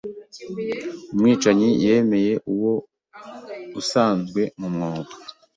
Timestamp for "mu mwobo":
4.59-5.13